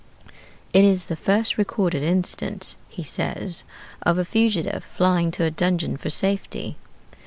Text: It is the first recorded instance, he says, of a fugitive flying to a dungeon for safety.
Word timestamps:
It 0.73 0.83
is 0.83 1.05
the 1.05 1.15
first 1.15 1.59
recorded 1.59 2.01
instance, 2.01 2.75
he 2.89 3.03
says, 3.03 3.63
of 4.01 4.17
a 4.17 4.25
fugitive 4.25 4.83
flying 4.83 5.29
to 5.29 5.43
a 5.43 5.51
dungeon 5.51 5.95
for 5.95 6.09
safety. 6.09 6.75